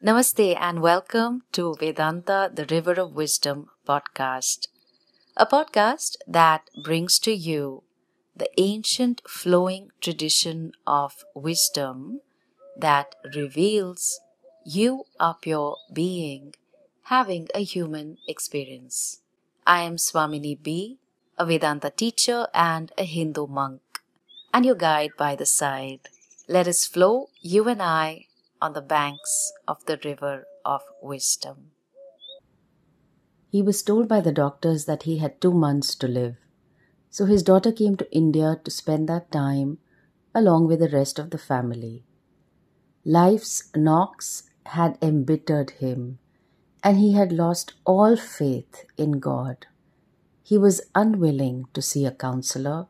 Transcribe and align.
Namaste 0.00 0.56
and 0.60 0.80
welcome 0.80 1.42
to 1.50 1.74
Vedanta, 1.74 2.48
the 2.54 2.64
River 2.66 2.92
of 3.00 3.16
Wisdom 3.16 3.68
podcast, 3.84 4.68
a 5.36 5.44
podcast 5.44 6.14
that 6.24 6.70
brings 6.84 7.18
to 7.18 7.32
you 7.32 7.82
the 8.36 8.48
ancient 8.60 9.20
flowing 9.28 9.90
tradition 10.00 10.70
of 10.86 11.24
wisdom 11.34 12.20
that 12.76 13.16
reveals 13.34 14.20
you 14.64 15.02
are 15.18 15.34
pure 15.34 15.76
being 15.92 16.54
having 17.06 17.48
a 17.52 17.64
human 17.64 18.18
experience. 18.28 19.22
I 19.66 19.80
am 19.82 19.96
Swamini 19.96 20.62
B, 20.62 20.98
a 21.36 21.44
Vedanta 21.44 21.90
teacher 21.90 22.46
and 22.54 22.92
a 22.96 23.02
Hindu 23.02 23.48
monk, 23.48 23.80
and 24.54 24.64
your 24.64 24.76
guide 24.76 25.10
by 25.18 25.34
the 25.34 25.44
side. 25.44 26.08
Let 26.46 26.68
us 26.68 26.86
flow, 26.86 27.30
you 27.40 27.68
and 27.68 27.82
I, 27.82 28.27
on 28.60 28.72
the 28.72 28.82
banks 28.82 29.52
of 29.66 29.84
the 29.86 29.98
river 30.04 30.46
of 30.64 30.82
wisdom. 31.02 31.70
He 33.50 33.62
was 33.62 33.82
told 33.82 34.08
by 34.08 34.20
the 34.20 34.32
doctors 34.32 34.84
that 34.84 35.04
he 35.04 35.18
had 35.18 35.40
two 35.40 35.52
months 35.52 35.94
to 35.96 36.08
live. 36.08 36.36
So 37.10 37.24
his 37.24 37.42
daughter 37.42 37.72
came 37.72 37.96
to 37.96 38.14
India 38.14 38.60
to 38.62 38.70
spend 38.70 39.08
that 39.08 39.32
time 39.32 39.78
along 40.34 40.66
with 40.66 40.80
the 40.80 40.88
rest 40.90 41.18
of 41.18 41.30
the 41.30 41.38
family. 41.38 42.04
Life's 43.04 43.70
knocks 43.74 44.50
had 44.66 44.98
embittered 45.00 45.70
him, 45.70 46.18
and 46.84 46.98
he 46.98 47.14
had 47.14 47.32
lost 47.32 47.72
all 47.86 48.16
faith 48.16 48.84
in 48.98 49.12
God. 49.12 49.66
He 50.42 50.58
was 50.58 50.82
unwilling 50.94 51.66
to 51.72 51.80
see 51.80 52.04
a 52.04 52.10
counselor 52.10 52.86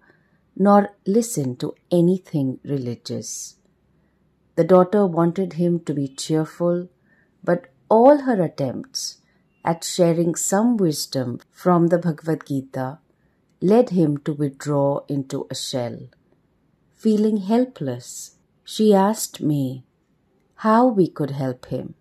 nor 0.57 0.97
listen 1.07 1.55
to 1.57 1.75
anything 1.93 2.59
religious. 2.65 3.58
The 4.59 4.65
daughter 4.65 5.07
wanted 5.07 5.53
him 5.53 5.79
to 5.85 5.95
be 5.95 6.09
cheerful, 6.09 6.89
but 7.45 7.69
all 7.89 8.23
her 8.23 8.43
attempts 8.43 9.19
at 9.65 9.85
sharing 9.85 10.35
some 10.35 10.77
wisdom 10.77 11.39
from 11.53 11.87
the 11.87 11.99
Bhagavad 11.99 12.45
Gita 12.45 12.99
led 13.61 13.91
him 13.91 14.17
to 14.25 14.33
withdraw 14.33 15.03
into 15.07 15.47
a 15.49 15.55
shell. 15.55 16.09
Feeling 16.97 17.37
helpless, 17.37 18.35
she 18.65 18.93
asked 18.93 19.41
me 19.41 19.85
how 20.67 20.89
we 20.89 21.07
could 21.07 21.31
help 21.31 21.67
him. 21.67 21.95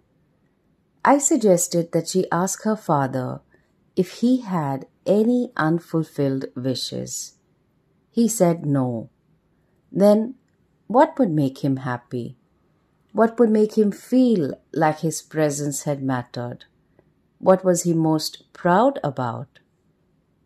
I 1.06 1.20
suggested 1.20 1.92
that 1.92 2.08
she 2.08 2.26
ask 2.32 2.64
her 2.64 2.76
father 2.76 3.42
if 3.96 4.14
he 4.22 4.42
had 4.42 4.88
any 5.06 5.52
unfulfilled 5.56 6.46
wishes. 6.56 7.34
He 8.10 8.28
said 8.28 8.66
no. 8.66 9.12
Then 9.92 10.34
what 10.88 11.20
would 11.20 11.30
make 11.30 11.60
him 11.60 11.78
happy? 11.78 12.36
What 13.18 13.40
would 13.40 13.50
make 13.50 13.76
him 13.76 13.92
feel 13.92 14.54
like 14.72 15.00
his 15.00 15.24
presence 15.24 15.86
had 15.86 16.04
mattered? 16.04 16.66
What 17.40 17.66
was 17.66 17.82
he 17.82 17.92
most 17.92 18.44
proud 18.54 19.00
about? 19.04 19.58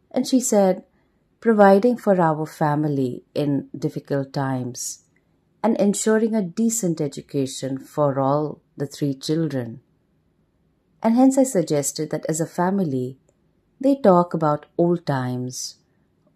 And 0.09 0.25
she 0.25 0.39
said, 0.39 0.85
providing 1.41 1.97
for 1.97 2.21
our 2.21 2.45
family 2.45 3.25
in 3.35 3.67
difficult 3.77 4.31
times 4.31 5.03
and 5.61 5.75
ensuring 5.81 6.33
a 6.33 6.41
decent 6.41 7.01
education 7.01 7.77
for 7.77 8.21
all 8.21 8.61
the 8.77 8.87
three 8.87 9.15
children. 9.15 9.81
And 11.03 11.17
hence 11.17 11.37
I 11.37 11.43
suggested 11.43 12.09
that 12.11 12.25
as 12.29 12.39
a 12.39 12.45
family, 12.45 13.17
they 13.81 13.97
talk 13.97 14.33
about 14.33 14.67
old 14.77 15.05
times, 15.05 15.75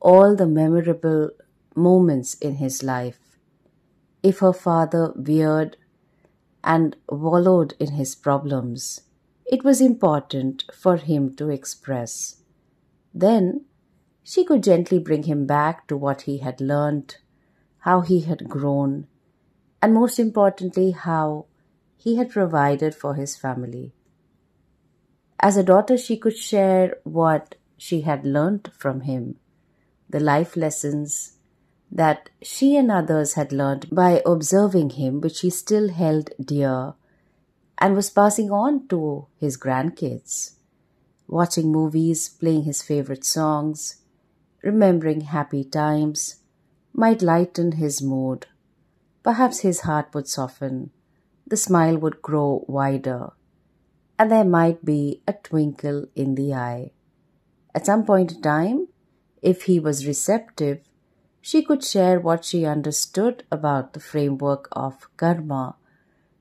all 0.01 0.35
the 0.35 0.47
memorable 0.47 1.29
moments 1.77 2.33
in 2.33 2.55
his 2.55 2.83
life. 2.83 3.39
If 4.21 4.39
her 4.39 4.51
father 4.51 5.13
veered 5.15 5.77
and 6.65 6.95
wallowed 7.07 7.75
in 7.79 7.91
his 7.91 8.15
problems, 8.15 9.01
it 9.45 9.63
was 9.63 9.79
important 9.79 10.65
for 10.73 10.97
him 10.97 11.35
to 11.35 11.49
express. 11.49 12.41
Then 13.13 13.65
she 14.23 14.43
could 14.43 14.63
gently 14.63 14.97
bring 14.97 15.23
him 15.23 15.45
back 15.45 15.87
to 15.87 15.95
what 15.95 16.21
he 16.21 16.39
had 16.39 16.59
learned, 16.59 17.17
how 17.79 18.01
he 18.01 18.21
had 18.21 18.49
grown, 18.49 19.05
and 19.81 19.93
most 19.93 20.17
importantly, 20.17 20.91
how 20.91 21.45
he 21.95 22.15
had 22.15 22.31
provided 22.31 22.95
for 22.95 23.13
his 23.13 23.35
family. 23.35 23.93
As 25.39 25.57
a 25.57 25.63
daughter, 25.63 25.97
she 25.97 26.17
could 26.17 26.35
share 26.35 26.97
what 27.03 27.55
she 27.77 28.01
had 28.01 28.25
learned 28.25 28.71
from 28.73 29.01
him, 29.01 29.35
the 30.09 30.19
life 30.19 30.57
lessons 30.57 31.34
that 31.91 32.29
she 32.41 32.75
and 32.75 32.91
others 32.91 33.33
had 33.33 33.51
learned 33.51 33.87
by 33.91 34.21
observing 34.25 34.91
him, 34.91 35.21
which 35.21 35.41
he 35.41 35.49
still 35.49 35.89
held 35.89 36.29
dear 36.43 36.93
and 37.77 37.95
was 37.95 38.09
passing 38.09 38.51
on 38.51 38.87
to 38.87 39.27
his 39.37 39.57
grandkids. 39.57 40.51
Watching 41.27 41.71
movies, 41.71 42.29
playing 42.29 42.63
his 42.63 42.81
favorite 42.81 43.25
songs, 43.25 44.01
remembering 44.61 45.21
happy 45.21 45.63
times 45.63 46.37
might 46.93 47.21
lighten 47.21 47.73
his 47.73 48.01
mood. 48.01 48.45
Perhaps 49.23 49.59
his 49.59 49.81
heart 49.81 50.13
would 50.13 50.27
soften, 50.27 50.91
the 51.47 51.57
smile 51.57 51.97
would 51.97 52.21
grow 52.21 52.63
wider, 52.67 53.31
and 54.17 54.31
there 54.31 54.45
might 54.45 54.85
be 54.85 55.21
a 55.27 55.33
twinkle 55.33 56.05
in 56.15 56.35
the 56.35 56.53
eye. 56.53 56.91
At 57.73 57.85
some 57.85 58.05
point 58.05 58.31
in 58.31 58.41
time, 58.41 58.87
if 59.41 59.63
he 59.63 59.79
was 59.79 60.07
receptive, 60.07 60.84
she 61.45 61.61
could 61.61 61.83
share 61.83 62.19
what 62.19 62.43
she 62.43 62.65
understood 62.65 63.43
about 63.51 63.93
the 63.93 63.99
framework 63.99 64.67
of 64.71 65.07
karma, 65.15 65.75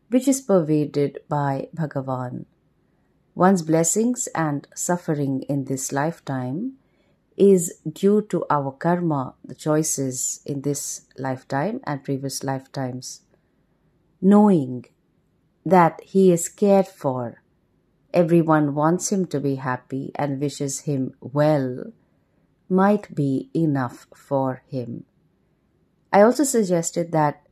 which 0.08 0.26
is 0.26 0.40
pervaded 0.40 1.18
by 1.28 1.68
Bhagavan. 1.76 2.46
One's 3.34 3.60
blessings 3.60 4.28
and 4.28 4.66
suffering 4.74 5.42
in 5.42 5.66
this 5.66 5.92
lifetime 5.92 6.78
is 7.36 7.80
due 7.86 8.22
to 8.22 8.46
our 8.48 8.72
karma, 8.72 9.34
the 9.44 9.54
choices 9.54 10.40
in 10.46 10.62
this 10.62 11.02
lifetime 11.18 11.82
and 11.84 12.02
previous 12.02 12.42
lifetimes. 12.42 13.20
Knowing 14.22 14.86
that 15.66 16.00
he 16.02 16.32
is 16.32 16.48
cared 16.48 16.88
for, 16.88 17.42
everyone 18.14 18.74
wants 18.74 19.12
him 19.12 19.26
to 19.26 19.38
be 19.38 19.56
happy 19.56 20.12
and 20.14 20.40
wishes 20.40 20.80
him 20.88 21.12
well 21.20 21.92
might 22.68 23.14
be 23.14 23.50
enough 23.54 24.06
for 24.14 24.62
him. 24.66 25.04
I 26.12 26.22
also 26.22 26.44
suggested 26.44 27.12
that 27.12 27.46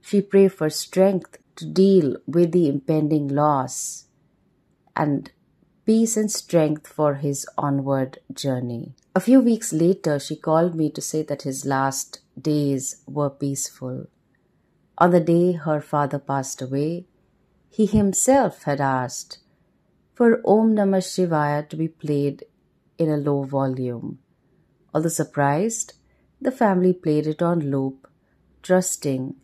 she 0.00 0.20
pray 0.20 0.48
for 0.48 0.70
strength 0.70 1.38
to 1.56 1.66
deal 1.66 2.16
with 2.26 2.52
the 2.52 2.68
impending 2.68 3.28
loss 3.28 4.06
and 4.94 5.30
peace 5.84 6.16
and 6.16 6.30
strength 6.30 6.86
for 6.86 7.14
his 7.14 7.46
onward 7.56 8.18
journey. 8.32 8.94
A 9.14 9.20
few 9.20 9.40
weeks 9.40 9.72
later, 9.72 10.18
she 10.18 10.36
called 10.36 10.74
me 10.74 10.90
to 10.90 11.00
say 11.00 11.22
that 11.22 11.42
his 11.42 11.64
last 11.64 12.20
days 12.40 13.02
were 13.06 13.30
peaceful. 13.30 14.06
On 14.98 15.10
the 15.10 15.20
day 15.20 15.52
her 15.52 15.80
father 15.80 16.18
passed 16.18 16.60
away, 16.62 17.06
he 17.70 17.86
himself 17.86 18.64
had 18.64 18.80
asked 18.80 19.38
for 20.14 20.40
Om 20.44 20.74
Namah 20.74 21.02
Shivaya 21.02 21.68
to 21.68 21.76
be 21.76 21.88
played 21.88 22.44
in 22.98 23.08
a 23.08 23.16
low 23.16 23.44
volume. 23.44 24.18
Although 24.94 25.08
surprised, 25.08 25.94
the 26.40 26.52
family 26.52 26.92
played 26.92 27.26
it 27.26 27.42
on 27.42 27.70
loop, 27.70 28.08
trusting 28.62 29.34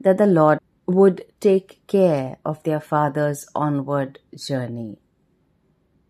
that 0.00 0.18
the 0.18 0.26
Lord 0.26 0.60
would 0.86 1.24
take 1.40 1.86
care 1.86 2.36
of 2.44 2.62
their 2.62 2.80
father's 2.80 3.46
onward 3.54 4.18
journey. 4.36 4.98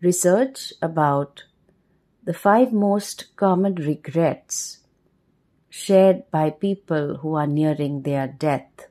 Research 0.01 0.73
about 0.81 1.43
the 2.23 2.33
five 2.33 2.73
most 2.73 3.35
common 3.35 3.75
regrets 3.75 4.79
shared 5.69 6.29
by 6.31 6.49
people 6.49 7.17
who 7.17 7.35
are 7.35 7.47
nearing 7.47 8.01
their 8.01 8.27
death 8.27 8.87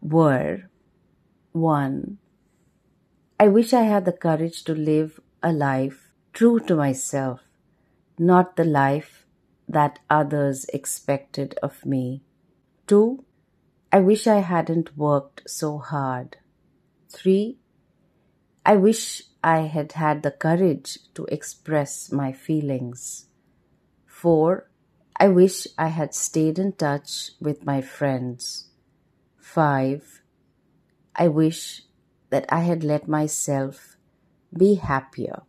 were 0.00 0.64
1. 1.52 2.18
I 3.38 3.48
wish 3.48 3.72
I 3.72 3.82
had 3.82 4.04
the 4.04 4.12
courage 4.12 4.64
to 4.64 4.74
live 4.74 5.20
a 5.42 5.52
life 5.52 6.10
true 6.32 6.58
to 6.60 6.74
myself 6.74 7.43
not 8.18 8.56
the 8.56 8.64
life 8.64 9.26
that 9.68 9.98
others 10.08 10.66
expected 10.72 11.58
of 11.62 11.84
me. 11.86 12.22
2. 12.86 13.24
I 13.92 14.00
wish 14.00 14.26
I 14.26 14.40
hadn't 14.40 14.96
worked 14.96 15.42
so 15.46 15.78
hard. 15.78 16.36
3. 17.10 17.58
I 18.66 18.76
wish 18.76 19.22
I 19.42 19.60
had 19.60 19.92
had 19.92 20.22
the 20.22 20.30
courage 20.30 20.98
to 21.14 21.26
express 21.26 22.10
my 22.10 22.32
feelings. 22.32 23.26
4. 24.06 24.68
I 25.16 25.28
wish 25.28 25.66
I 25.78 25.88
had 25.88 26.14
stayed 26.14 26.58
in 26.58 26.72
touch 26.72 27.32
with 27.40 27.64
my 27.64 27.80
friends. 27.80 28.68
5. 29.38 30.22
I 31.14 31.28
wish 31.28 31.82
that 32.30 32.46
I 32.48 32.60
had 32.60 32.82
let 32.82 33.06
myself 33.06 33.96
be 34.56 34.74
happier. 34.74 35.42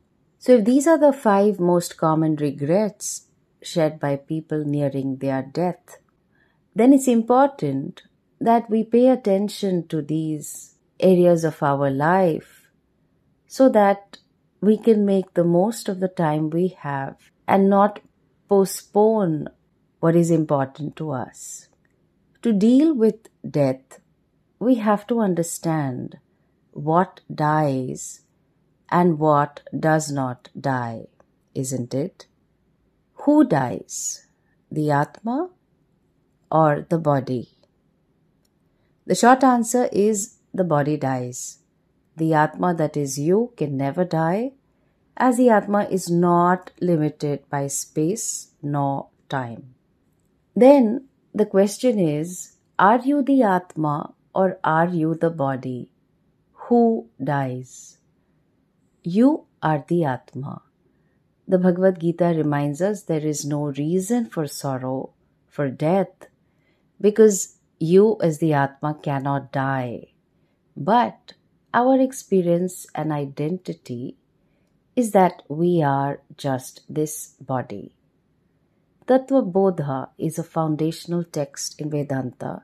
So, 0.46 0.58
if 0.58 0.66
these 0.66 0.86
are 0.86 1.00
the 1.00 1.12
five 1.12 1.60
most 1.60 1.98
common 1.98 2.36
regrets 2.36 3.30
shared 3.64 4.00
by 4.00 4.18
people 4.18 4.64
nearing 4.64 5.16
their 5.16 5.42
death, 5.42 5.98
then 6.76 6.94
it's 6.94 7.08
important 7.08 8.04
that 8.40 8.70
we 8.70 8.84
pay 8.84 9.10
attention 9.10 9.88
to 9.88 10.04
these 10.04 10.76
areas 11.00 11.44
of 11.46 11.64
our 11.64 11.90
life 11.90 12.68
so 13.48 13.70
that 13.70 14.20
we 14.62 14.78
can 14.78 15.04
make 15.04 15.34
the 15.34 15.44
most 15.44 15.90
of 15.90 16.00
the 16.00 16.08
time 16.08 16.52
we 16.52 16.68
have 16.82 17.16
and 17.48 17.68
not 17.68 18.00
postpone 18.48 19.48
what 20.00 20.16
is 20.16 20.30
important 20.30 20.96
to 20.98 21.10
us. 21.10 21.70
To 22.44 22.54
deal 22.54 22.94
with 22.94 23.30
death, 23.50 24.00
we 24.60 24.76
have 24.76 25.08
to 25.08 25.22
understand 25.22 26.20
what 26.72 27.22
dies 27.34 28.25
and 28.98 29.20
what 29.20 29.62
does 29.78 30.10
not 30.10 30.50
die, 30.68 31.08
isn't 31.54 31.94
it? 31.94 32.28
Who 33.24 33.44
dies? 33.44 34.28
The 34.72 34.90
Atma 34.92 35.50
or 36.50 36.86
the 36.90 36.98
body? 36.98 37.50
The 39.06 39.16
short 39.16 39.44
answer 39.44 39.90
is 39.92 40.38
the 40.54 40.64
body 40.64 40.96
dies. 40.96 41.60
The 42.16 42.34
Atma 42.36 42.74
that 42.76 42.96
is 42.96 43.20
you 43.20 43.52
can 43.58 43.76
never 43.76 44.06
die, 44.06 44.54
as 45.18 45.36
the 45.36 45.50
Atma 45.50 45.88
is 45.92 46.10
not 46.10 46.72
limited 46.80 47.44
by 47.50 47.68
space 47.68 48.52
nor 48.62 49.10
time. 49.28 49.76
Then 50.56 51.10
the 51.34 51.46
question 51.46 52.00
is 52.00 52.56
Are 52.80 53.00
you 53.00 53.22
the 53.24 53.44
Atma 53.44 54.14
or 54.34 54.58
are 54.64 54.88
you 54.88 55.16
the 55.16 55.30
body? 55.30 55.92
Who 56.70 57.10
dies? 57.22 57.98
You 59.08 59.46
are 59.62 59.86
the 59.88 60.04
Atma. 60.04 60.64
The 61.48 61.60
Bhagavad 61.60 62.00
Gita 62.00 62.34
reminds 62.36 62.82
us 62.82 63.04
there 63.04 63.24
is 63.24 63.46
no 63.46 63.66
reason 63.66 64.26
for 64.26 64.48
sorrow, 64.48 65.14
for 65.48 65.70
death, 65.70 66.26
because 67.00 67.58
you 67.78 68.18
as 68.24 68.40
the 68.40 68.54
Atma 68.54 68.98
cannot 69.04 69.52
die. 69.52 70.08
But 70.76 71.34
our 71.72 72.02
experience 72.02 72.88
and 72.96 73.12
identity 73.12 74.18
is 74.96 75.12
that 75.12 75.44
we 75.48 75.84
are 75.84 76.22
just 76.36 76.82
this 76.90 77.36
body. 77.40 77.94
Tattva 79.06 79.52
Bodha 79.52 80.10
is 80.18 80.40
a 80.40 80.44
foundational 80.44 81.24
text 81.24 81.80
in 81.80 81.92
Vedanta, 81.92 82.64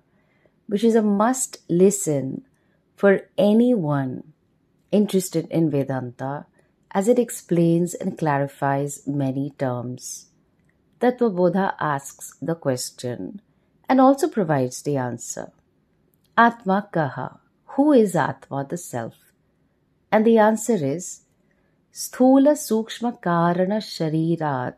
which 0.66 0.84
is 0.84 0.96
a 0.96 1.04
must 1.04 1.60
listen 1.70 2.48
for 2.96 3.30
anyone 3.38 4.34
interested 4.92 5.48
in 5.50 5.72
Vedanta 5.72 6.46
as 6.92 7.08
it 7.08 7.18
explains 7.18 7.94
and 7.94 8.18
clarifies 8.18 9.08
many 9.08 9.52
terms. 9.58 10.28
Tattva 11.00 11.34
Bodha 11.34 11.74
asks 11.80 12.36
the 12.42 12.56
question 12.56 13.42
and 13.90 14.00
also 14.00 14.28
provides 14.28 14.82
the 14.84 14.98
answer. 14.98 15.52
Atma 16.38 16.90
Kaha, 16.94 17.40
who 17.76 17.92
is 17.94 18.16
Atma, 18.16 18.66
the 18.70 18.78
Self? 18.78 19.16
And 20.12 20.26
the 20.26 20.38
answer 20.38 20.76
is 20.76 21.22
Sthula 21.94 22.54
Sukshma 22.56 23.20
Karana 23.22 23.80
Sharirat 23.82 24.76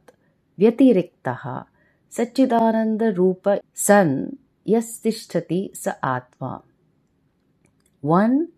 Vyatiriktah 0.60 1.66
Satchidananda 2.12 3.16
Rupa 3.18 3.60
San 3.74 4.38
Yastishtati 4.68 5.76
Sa 5.76 5.94
Atma. 6.02 6.64
One 8.02 8.50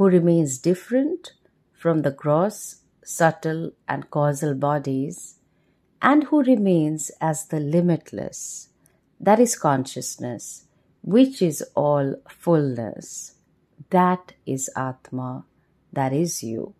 who 0.00 0.06
remains 0.06 0.56
different 0.56 1.34
from 1.74 2.00
the 2.00 2.10
gross, 2.10 2.76
subtle, 3.04 3.70
and 3.86 4.08
causal 4.08 4.54
bodies, 4.54 5.34
and 6.00 6.24
who 6.24 6.42
remains 6.42 7.10
as 7.20 7.48
the 7.48 7.60
limitless, 7.60 8.70
that 9.20 9.38
is 9.38 9.54
consciousness, 9.58 10.64
which 11.02 11.42
is 11.42 11.62
all 11.74 12.14
fullness. 12.30 13.34
That 13.90 14.32
is 14.46 14.70
Atma, 14.74 15.44
that 15.92 16.14
is 16.14 16.42
you. 16.42 16.72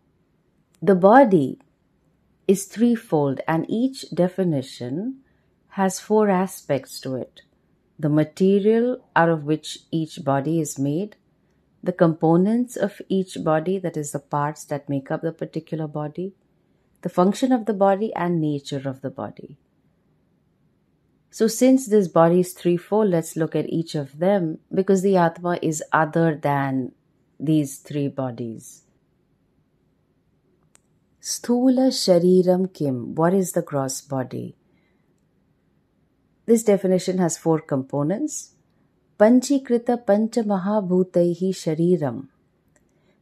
The 0.80 0.94
body 0.94 1.58
is 2.48 2.64
threefold, 2.64 3.42
and 3.46 3.66
each 3.68 4.08
definition 4.14 5.16
has 5.76 6.00
four 6.00 6.30
aspects 6.30 6.98
to 7.02 7.16
it 7.16 7.42
the 7.98 8.08
material 8.08 9.04
out 9.14 9.28
of 9.28 9.44
which 9.44 9.80
each 9.90 10.24
body 10.24 10.58
is 10.58 10.78
made, 10.78 11.16
the 11.82 11.92
components 11.92 12.76
of 12.76 13.00
each 13.08 13.42
body, 13.42 13.78
that 13.78 13.96
is, 13.96 14.12
the 14.12 14.18
parts 14.18 14.64
that 14.66 14.88
make 14.88 15.10
up 15.10 15.22
the 15.22 15.32
particular 15.32 15.86
body, 15.86 16.34
the 17.02 17.08
function 17.08 17.52
of 17.52 17.66
the 17.66 17.74
body, 17.74 18.12
and 18.14 18.40
nature 18.40 18.82
of 18.88 19.00
the 19.00 19.10
body. 19.10 19.56
So, 21.30 21.46
since 21.46 21.86
this 21.86 22.08
body 22.08 22.40
is 22.40 22.52
threefold, 22.52 23.10
let's 23.10 23.36
look 23.36 23.54
at 23.54 23.68
each 23.68 23.94
of 23.94 24.18
them 24.18 24.58
because 24.74 25.02
the 25.02 25.16
Atma 25.16 25.58
is 25.62 25.82
other 25.92 26.34
than 26.34 26.92
these 27.38 27.78
three 27.78 28.08
bodies. 28.08 28.82
Sthula 31.22 31.90
Shariram 31.92 32.72
Kim. 32.74 33.14
What 33.14 33.32
is 33.32 33.52
the 33.52 33.62
gross 33.62 34.00
body? 34.00 34.56
This 36.46 36.64
definition 36.64 37.18
has 37.18 37.38
four 37.38 37.60
components. 37.60 38.54
Panchikrita 39.20 40.02
Panchamahabhutaihi 40.02 41.50
Shariram. 41.52 42.28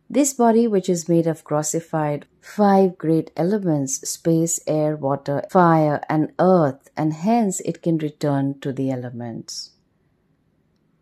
This 0.09 0.33
body, 0.33 0.69
which 0.69 0.89
is 0.89 1.09
made 1.09 1.27
of 1.27 1.43
grossified 1.43 2.25
five 2.41 2.97
great 2.97 3.33
elements 3.37 4.09
space, 4.09 4.61
air, 4.69 4.95
water, 4.95 5.43
fire, 5.51 6.01
and 6.09 6.31
earth, 6.39 6.89
and 6.97 7.15
hence 7.15 7.59
it 7.63 7.83
can 7.83 7.99
return 7.99 8.61
to 8.61 8.73
the 8.73 8.93
elements. 8.93 9.73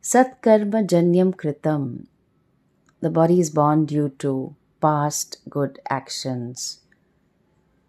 Satkarma 0.00 0.86
Janyam 0.86 1.34
Kritam. 1.34 2.06
The 3.02 3.10
body 3.10 3.38
is 3.38 3.50
born 3.50 3.84
due 3.84 4.08
to 4.20 4.56
past 4.80 5.36
good 5.50 5.78
actions. 5.90 6.80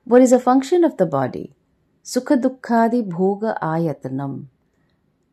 What 0.03 0.21
is 0.21 0.33
a 0.33 0.41
function 0.41 0.83
of 0.83 0.97
the 0.97 1.05
body? 1.05 1.53
Sukha 2.03 2.35
Dukkhadi 2.35 3.07
Bhoga 3.07 3.57
Ayatanam. 3.61 4.47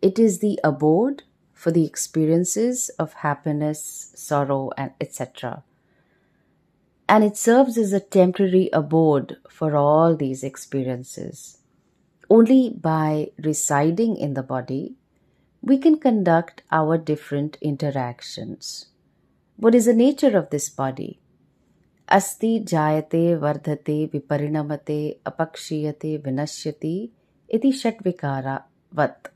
It 0.00 0.20
is 0.20 0.38
the 0.38 0.60
abode 0.62 1.24
for 1.54 1.70
the 1.70 1.86
experiences 1.86 2.90
of 2.98 3.14
happiness, 3.14 4.12
sorrow, 4.14 4.70
and 4.76 4.92
etc 5.00 5.62
and 7.08 7.22
it 7.22 7.36
serves 7.36 7.76
as 7.76 7.92
a 7.92 8.00
temporary 8.00 8.70
abode 8.72 9.36
for 9.48 9.76
all 9.76 10.16
these 10.16 10.42
experiences. 10.42 11.58
Only 12.30 12.70
by 12.70 13.30
residing 13.38 14.16
in 14.16 14.34
the 14.34 14.42
body, 14.42 14.94
we 15.60 15.78
can 15.78 15.98
conduct 15.98 16.62
our 16.72 16.96
different 16.96 17.58
interactions. 17.60 18.86
What 19.56 19.74
is 19.74 19.84
the 19.84 19.94
nature 19.94 20.36
of 20.36 20.50
this 20.50 20.68
body? 20.68 21.20
Asti 22.08 22.60
jayate 22.60 23.38
vardhate 23.38 24.10
viparinamate 24.10 25.18
apakshiyate 25.24 26.20
vinashyati 26.22 27.10
iti 27.48 27.72
shatvikara 27.72 28.62
vat. 28.92 29.28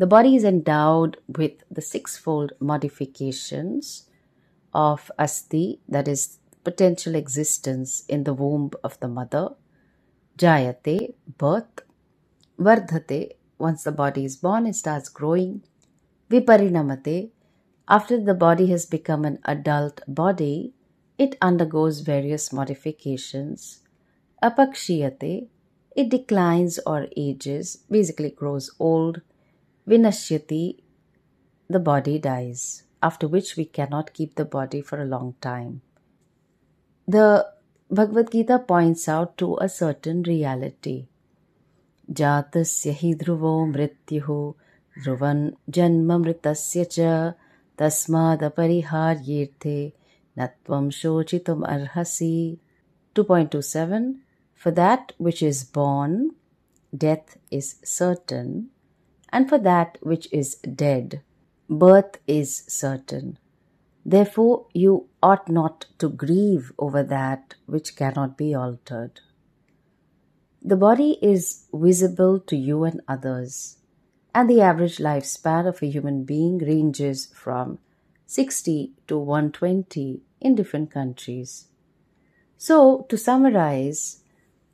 The 0.00 0.06
body 0.06 0.34
is 0.34 0.44
endowed 0.44 1.18
with 1.28 1.62
the 1.70 1.82
sixfold 1.82 2.52
modifications 2.58 4.08
of 4.72 5.10
asti, 5.18 5.80
that 5.90 6.08
is 6.08 6.38
potential 6.64 7.14
existence 7.14 8.06
in 8.08 8.24
the 8.24 8.32
womb 8.32 8.70
of 8.82 8.98
the 9.00 9.08
mother. 9.08 9.50
Jayate, 10.38 11.12
birth. 11.36 11.82
Vardhate, 12.58 13.32
once 13.58 13.84
the 13.84 13.92
body 13.92 14.24
is 14.24 14.38
born, 14.38 14.66
it 14.66 14.76
starts 14.76 15.10
growing. 15.10 15.64
Viparinamate, 16.30 17.32
after 17.86 18.18
the 18.18 18.32
body 18.32 18.68
has 18.68 18.86
become 18.86 19.26
an 19.26 19.38
adult 19.44 20.00
body, 20.08 20.72
it 21.18 21.36
undergoes 21.42 22.00
various 22.00 22.54
modifications. 22.54 23.80
Apakshiyate, 24.42 25.48
it 25.94 26.08
declines 26.08 26.78
or 26.86 27.08
ages, 27.18 27.84
basically 27.90 28.30
grows 28.30 28.70
old. 28.78 29.20
Vinashyati, 29.89 30.79
the 31.69 31.79
body 31.79 32.19
dies, 32.19 32.83
after 33.01 33.27
which 33.27 33.55
we 33.55 33.65
cannot 33.65 34.13
keep 34.13 34.35
the 34.35 34.45
body 34.45 34.81
for 34.81 35.01
a 35.01 35.05
long 35.05 35.35
time. 35.41 35.81
The 37.07 37.47
Bhagavad 37.89 38.31
Gita 38.31 38.59
points 38.59 39.07
out 39.07 39.37
to 39.37 39.57
a 39.57 39.69
certain 39.69 40.23
reality. 40.23 41.07
जातस्य 42.11 42.91
हि 42.99 43.13
ध्रुवो 43.21 43.53
मृत्युः 43.65 44.27
ध्रुवन् 45.03 45.43
जन्ममृतस्य 45.75 46.83
च 46.91 46.99
तस्मादपरिहार्येऽर्थे 47.79 49.79
न 50.37 50.39
त्वं 50.45 50.89
शोचितुम् 50.99 51.67
अर्हसि 51.73 52.35
2.27 53.15 54.15
For 54.53 54.71
that 54.71 55.13
which 55.17 55.41
is 55.41 55.63
born, 55.63 56.31
death 56.95 57.37
is 57.51 57.75
certain, 57.83 58.68
and 59.32 59.48
for 59.48 59.58
that 59.58 59.98
which 60.00 60.28
is 60.32 60.56
dead, 60.56 61.22
birth 61.68 62.18
is 62.26 62.64
certain. 62.68 63.38
Therefore, 64.04 64.66
you 64.72 65.08
ought 65.22 65.48
not 65.48 65.86
to 65.98 66.08
grieve 66.08 66.72
over 66.78 67.02
that 67.02 67.54
which 67.66 67.96
cannot 67.96 68.36
be 68.36 68.54
altered. 68.54 69.20
The 70.62 70.76
body 70.76 71.18
is 71.22 71.66
visible 71.72 72.40
to 72.40 72.56
you 72.56 72.84
and 72.84 73.00
others, 73.06 73.78
and 74.34 74.48
the 74.48 74.60
average 74.60 74.98
lifespan 74.98 75.66
of 75.66 75.82
a 75.82 75.86
human 75.86 76.24
being 76.24 76.58
ranges 76.58 77.26
from 77.34 77.78
60 78.26 78.92
to 79.08 79.18
120 79.18 80.20
in 80.40 80.54
different 80.54 80.90
countries. 80.90 81.66
So, 82.56 83.06
to 83.08 83.16
summarize, 83.16 84.22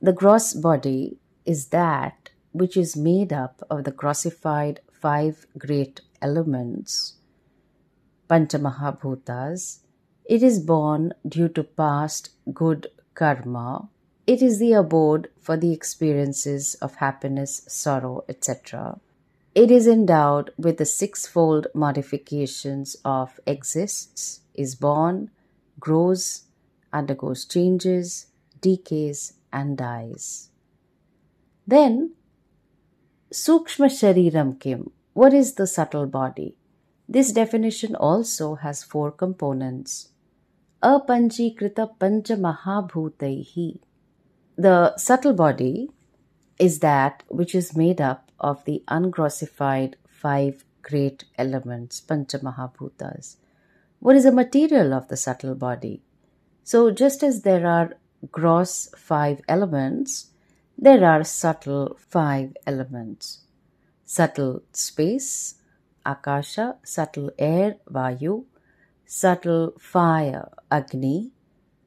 the 0.03 0.13
gross 0.13 0.55
body 0.55 1.19
is 1.45 1.69
that 1.69 2.31
which 2.57 2.77
is 2.77 2.97
made 2.97 3.33
up 3.33 3.63
of 3.71 3.85
the 3.85 3.91
grossified 3.91 4.81
five 4.91 5.47
great 5.59 6.01
elements, 6.23 7.15
Panchamahabhutas. 8.29 9.81
It 10.25 10.43
is 10.43 10.59
born 10.59 11.13
due 11.27 11.49
to 11.51 11.63
past 11.63 12.31
good 12.53 12.89
karma. 13.15 13.89
It 14.27 14.43
is 14.43 14.59
the 14.59 14.73
abode 14.73 15.29
for 15.41 15.57
the 15.57 15.73
experiences 15.73 16.75
of 16.77 16.97
happiness, 16.97 17.63
sorrow, 17.69 18.25
etc. 18.29 18.99
It 19.55 19.71
is 19.71 19.87
endowed 19.87 20.51
with 20.59 20.79
the 20.79 20.85
sixfold 20.85 21.69
modifications 21.75 22.97
of 23.05 23.39
exists, 23.47 24.41
is 24.55 24.75
born, 24.75 25.31
grows, 25.79 26.43
undergoes 26.93 27.45
changes, 27.45 28.27
decays, 28.61 29.35
and 29.53 29.79
dies. 29.79 30.51
Then, 31.67 32.13
Sukshma 33.33 33.89
Shariram 33.91 34.61
Kim. 34.61 34.93
What 35.13 35.35
is 35.35 35.55
the 35.55 35.67
subtle 35.67 36.07
body? 36.07 36.55
This 37.09 37.33
definition 37.33 37.97
also 37.97 38.55
has 38.55 38.85
four 38.85 39.11
components. 39.11 40.11
Apanjikrita 40.81 41.99
Pancha 41.99 42.37
Mahabhutaihi. 42.37 43.81
The 44.57 44.97
subtle 44.97 45.33
body 45.33 45.91
is 46.61 46.79
that 46.79 47.25
which 47.27 47.53
is 47.53 47.77
made 47.77 48.01
up 48.01 48.31
of 48.39 48.65
the 48.65 48.85
ungrossified 48.87 49.95
five 50.07 50.65
great 50.83 51.25
elements, 51.37 52.01
Pancha 52.01 52.39
Mahabhutas. 52.39 53.39
What 53.99 54.15
is 54.15 54.23
the 54.23 54.31
material 54.31 54.95
of 54.95 55.09
the 55.09 55.17
subtle 55.17 55.57
body? 55.57 56.01
So, 56.63 56.93
just 56.93 57.25
as 57.25 57.43
there 57.43 57.67
are 57.67 57.97
gross 58.31 58.89
five 58.97 59.41
elements, 59.49 60.31
there 60.79 61.05
are 61.05 61.25
subtle 61.25 61.97
five 61.99 62.57
elements. 62.67 63.43
Subtle 64.05 64.63
space, 64.73 65.57
Akasha, 66.05 66.77
subtle 66.85 67.31
air, 67.39 67.77
Vayu, 67.91 68.45
subtle 69.05 69.73
fire, 69.79 70.49
Agni, 70.71 71.33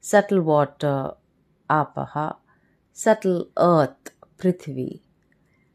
subtle 0.01 0.41
water, 0.41 1.11
Apaha, 1.69 2.37
subtle 2.91 3.49
earth, 3.57 4.11
Prithvi. 4.37 5.01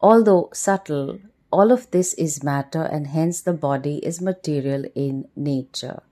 Although 0.01 0.49
subtle, 0.53 1.19
all 1.51 1.71
of 1.71 1.89
this 1.91 2.13
is 2.15 2.43
matter 2.43 2.83
and 2.83 3.07
hence 3.07 3.41
the 3.41 3.53
body 3.53 3.97
is 4.05 4.21
material 4.21 4.83
in 4.93 5.27
nature. 5.35 6.03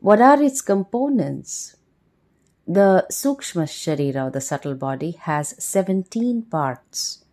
What 0.00 0.20
are 0.20 0.42
its 0.42 0.60
components? 0.60 1.76
The 2.72 3.04
Sukshma 3.10 3.64
Sharira, 3.66 4.32
the 4.32 4.40
subtle 4.40 4.76
body, 4.76 5.10
has 5.22 5.56
17 5.58 6.42
parts. 6.42 7.24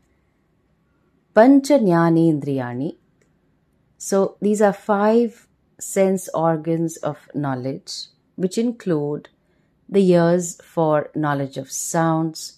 Pancha 1.35 1.77
Indriyani. 1.77 2.95
So 3.99 4.37
these 4.41 4.63
are 4.63 4.73
five 4.73 5.47
sense 5.79 6.27
organs 6.33 6.97
of 6.97 7.29
knowledge, 7.35 8.07
which 8.35 8.57
include 8.57 9.29
the 9.87 10.03
ears 10.09 10.59
for 10.63 11.11
knowledge 11.13 11.57
of 11.57 11.71
sounds, 11.71 12.57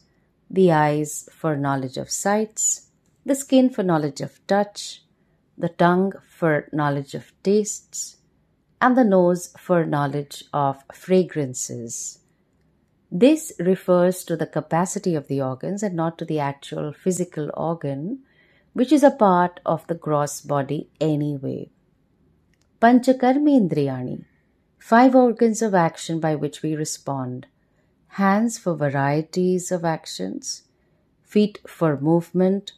the 0.50 0.72
eyes 0.72 1.28
for 1.34 1.58
knowledge 1.58 1.98
of 1.98 2.10
sights, 2.10 2.92
the 3.26 3.36
skin 3.36 3.70
for 3.70 3.84
knowledge 3.84 4.22
of 4.22 4.40
touch, 4.48 5.04
the 5.58 5.68
tongue 5.68 6.14
for 6.30 6.70
knowledge 6.72 7.14
of 7.14 7.34
tastes, 7.44 8.16
and 8.80 8.96
the 8.96 9.04
nose 9.04 9.54
for 9.58 9.86
knowledge 9.86 10.46
of 10.54 10.86
fragrances. 10.94 12.20
This 13.12 13.52
refers 13.58 14.24
to 14.26 14.38
the 14.38 14.46
capacity 14.46 15.16
of 15.16 15.28
the 15.28 15.42
organs 15.42 15.82
and 15.82 15.96
not 15.96 16.20
to 16.20 16.26
the 16.26 16.40
actual 16.40 16.94
physical 16.94 17.50
organ, 17.56 18.20
which 18.74 18.92
is 18.92 19.04
a 19.04 19.10
part 19.10 19.60
of 19.66 19.86
the 19.88 19.96
gross 19.96 20.42
body 20.42 20.90
anyway. 21.02 21.72
Panchakarmendriyani, 22.80 24.26
five 24.78 25.16
organs 25.16 25.64
of 25.64 25.74
action 25.74 26.20
by 26.20 26.36
which 26.36 26.62
we 26.62 26.76
respond. 26.76 27.48
Hands 28.10 28.58
for 28.60 28.76
varieties 28.76 29.72
of 29.72 29.84
actions, 29.84 30.64
feet 31.24 31.60
for 31.68 32.00
movement, 32.00 32.74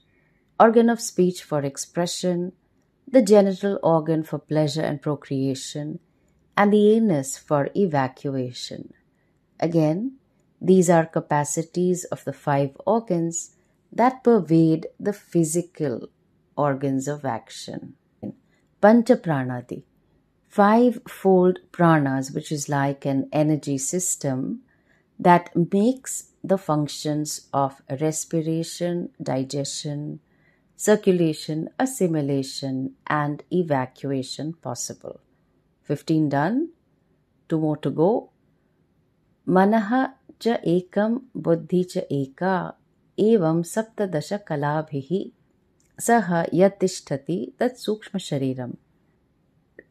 organ 0.57 0.89
of 0.89 1.01
speech 1.01 1.43
for 1.43 1.61
expression, 1.61 2.53
the 3.05 3.21
genital 3.21 3.77
organ 3.83 4.23
for 4.23 4.39
pleasure 4.39 4.81
and 4.81 5.01
procreation, 5.01 5.99
and 6.55 6.71
the 6.71 6.93
anus 6.93 7.37
for 7.37 7.69
evacuation. 7.75 8.93
Again, 9.59 10.17
these 10.61 10.89
are 10.89 11.05
capacities 11.05 12.03
of 12.05 12.23
the 12.23 12.33
five 12.33 12.77
organs 12.85 13.55
that 13.91 14.23
pervade 14.23 14.87
the 14.99 15.13
physical 15.13 16.07
organs 16.55 17.07
of 17.07 17.25
action. 17.25 17.95
Pancha 18.79 19.17
Pranadi, 19.17 19.83
five-fold 20.47 21.59
pranas, 21.71 22.33
which 22.33 22.51
is 22.51 22.69
like 22.69 23.05
an 23.05 23.27
energy 23.31 23.77
system 23.77 24.61
that 25.19 25.49
makes 25.55 26.31
the 26.43 26.57
functions 26.57 27.47
of 27.53 27.81
respiration, 27.99 29.09
digestion, 29.21 30.19
circulation, 30.75 31.69
assimilation, 31.79 32.93
and 33.07 33.43
evacuation 33.51 34.53
possible. 34.53 35.19
15 35.83 36.29
done, 36.29 36.69
two 37.47 37.59
more 37.59 37.77
to 37.77 37.91
go. 37.91 38.31
Manaha 39.47 40.13
च 40.42 40.58
एकं 40.74 41.18
बुद्धि 41.44 41.82
च 41.84 42.06
एका 42.20 42.56
एवं 43.28 43.62
सप्तदशकलाभिः 43.74 45.12
सह 46.08 46.32
यत्तिष्ठति 46.54 47.38
तत् 47.60 47.80
सूक्ष्मशरीरम् 47.84 48.74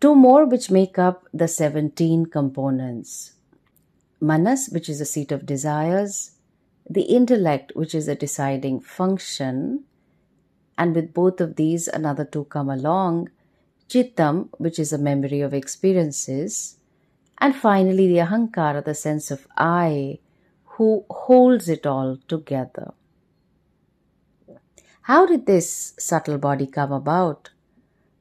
Two 0.02 0.14
more 0.14 0.46
which 0.46 0.70
make 0.70 1.00
up 1.00 1.26
the 1.34 1.48
17 1.48 2.26
components. 2.26 3.34
Manas, 4.20 4.68
which 4.72 4.90
is 4.90 5.00
the 5.00 5.06
seat 5.06 5.32
of 5.32 5.46
desires, 5.46 6.32
the 6.90 7.04
intellect, 7.04 7.72
which 7.76 7.96
is 7.96 8.08
a 8.08 8.16
deciding 8.16 8.82
function, 8.82 9.86
and 10.78 10.94
with 10.94 11.14
both 11.14 11.40
of 11.40 11.56
these, 11.56 11.88
another 11.88 12.26
two 12.26 12.44
come 12.46 12.70
along. 12.70 13.30
Chittam, 13.90 14.50
which 14.58 14.78
is 14.78 14.92
a 14.92 14.98
memory 14.98 15.42
of 15.42 15.54
experiences, 15.54 16.78
and 17.40 17.56
finally 17.56 18.08
the 18.08 18.18
ahankara, 18.18 18.84
the 18.84 18.94
sense 18.94 19.32
of 19.32 19.48
I, 19.58 20.20
who 20.81 21.05
holds 21.11 21.69
it 21.69 21.85
all 21.85 22.17
together. 22.27 22.95
How 25.03 25.27
did 25.27 25.45
this 25.45 25.93
subtle 25.99 26.39
body 26.39 26.67
come 26.67 26.91
about? 26.91 27.51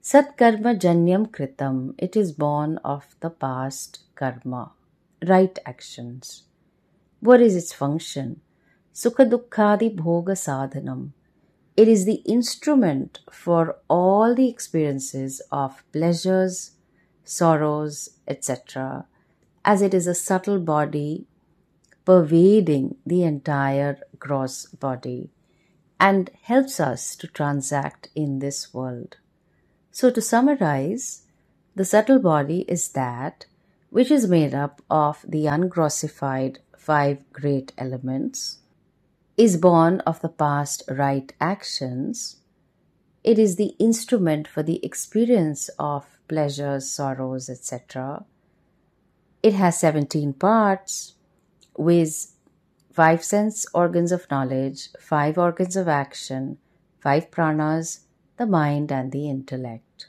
Satkarma 0.03 0.77
Janyam 0.77 1.27
Kritam. 1.27 1.93
It 1.97 2.17
is 2.17 2.33
born 2.33 2.75
of 2.83 3.15
the 3.21 3.29
past 3.29 3.99
karma, 4.15 4.73
right 5.25 5.57
actions. 5.65 6.43
What 7.21 7.39
is 7.39 7.55
its 7.55 7.71
function? 7.71 8.41
Sukha 8.93 9.25
Dukkhadi 9.31 9.95
Bhoga 9.95 10.35
Sadhanam. 10.43 11.11
It 11.77 11.87
is 11.87 12.03
the 12.03 12.21
instrument 12.35 13.19
for 13.31 13.77
all 13.87 14.35
the 14.35 14.49
experiences 14.49 15.41
of 15.49 15.81
pleasures, 15.93 16.71
sorrows, 17.23 18.09
etc., 18.27 19.05
as 19.63 19.81
it 19.81 19.93
is 19.93 20.07
a 20.07 20.13
subtle 20.13 20.59
body 20.59 21.25
pervading 22.09 22.95
the 23.05 23.21
entire 23.21 23.99
gross 24.17 24.65
body 24.65 25.29
and 25.99 26.31
helps 26.41 26.79
us 26.79 27.15
to 27.15 27.27
transact 27.27 28.09
in 28.15 28.39
this 28.39 28.73
world. 28.73 29.17
So, 29.91 30.09
to 30.09 30.19
summarize, 30.19 31.27
the 31.75 31.85
subtle 31.85 32.17
body 32.17 32.61
is 32.61 32.89
that 32.93 33.45
which 33.91 34.09
is 34.09 34.27
made 34.27 34.55
up 34.55 34.81
of 34.89 35.23
the 35.27 35.45
ungrossified 35.45 36.57
five 36.75 37.19
great 37.31 37.73
elements, 37.77 38.57
is 39.37 39.55
born 39.55 39.99
of 39.99 40.19
the 40.21 40.29
past 40.29 40.81
right 40.89 41.31
actions, 41.39 42.37
it 43.23 43.37
is 43.37 43.55
the 43.55 43.75
instrument 43.77 44.47
for 44.47 44.63
the 44.63 44.83
experience 44.83 45.69
of 45.77 46.17
pleasures, 46.27 46.89
sorrows, 46.89 47.51
etc. 47.51 48.25
It 49.43 49.53
has 49.53 49.79
17 49.79 50.33
parts, 50.33 51.13
with 51.79 52.35
five 52.91 53.23
sense 53.23 53.65
organs 53.73 54.11
of 54.11 54.29
knowledge, 54.29 54.89
five 54.99 55.37
organs 55.37 55.75
of 55.75 55.87
action, 55.87 56.57
five 56.99 57.31
pranas, 57.31 58.01
the 58.37 58.45
mind, 58.45 58.91
and 58.91 59.11
the 59.11 59.29
intellect. 59.29 60.07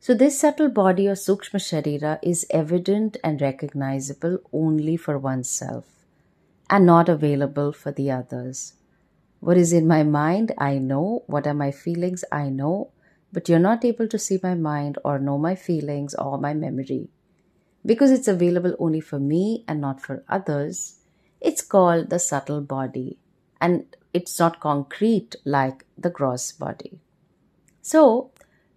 So, 0.00 0.14
this 0.14 0.38
subtle 0.38 0.68
body 0.70 1.08
or 1.08 1.14
Sukshma 1.14 1.60
Sharira 1.66 2.18
is 2.22 2.46
evident 2.50 3.16
and 3.22 3.40
recognizable 3.40 4.38
only 4.52 4.96
for 4.96 5.18
oneself 5.18 5.86
and 6.70 6.86
not 6.86 7.08
available 7.08 7.72
for 7.72 7.92
the 7.92 8.10
others. 8.10 8.74
What 9.40 9.58
is 9.58 9.72
in 9.72 9.86
my 9.88 10.02
mind, 10.04 10.52
I 10.58 10.78
know. 10.78 11.24
What 11.26 11.46
are 11.46 11.54
my 11.54 11.70
feelings, 11.72 12.24
I 12.32 12.48
know. 12.50 12.90
but 13.32 13.48
you're 13.48 13.60
not 13.60 13.84
able 13.84 14.08
to 14.08 14.18
see 14.18 14.38
my 14.42 14.54
mind 14.54 14.98
or 15.04 15.18
know 15.18 15.38
my 15.38 15.54
feelings 15.54 16.14
or 16.14 16.38
my 16.38 16.54
memory. 16.54 17.10
Because 17.84 18.10
it's 18.10 18.28
available 18.28 18.76
only 18.78 19.00
for 19.00 19.18
me 19.18 19.64
and 19.66 19.80
not 19.80 20.00
for 20.00 20.24
others, 20.28 20.98
it's 21.40 21.62
called 21.62 22.10
the 22.10 22.18
subtle 22.18 22.60
body 22.60 23.18
and 23.60 23.96
it's 24.12 24.38
not 24.38 24.60
concrete 24.60 25.36
like 25.44 25.84
the 25.96 26.10
gross 26.10 26.52
body. 26.52 27.00
So, 27.82 28.30